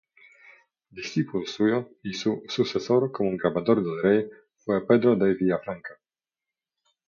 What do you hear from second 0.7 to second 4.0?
Discípulo suyo y su sucesor como grabador